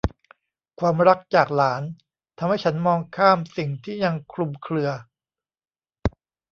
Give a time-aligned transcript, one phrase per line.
[0.79, 1.81] ความรักจากหลาน
[2.37, 4.89] ทำให้ฉันมองข้ามสิ่งที่ยังคลุมเคลือ